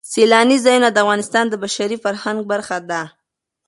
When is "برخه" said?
2.51-2.77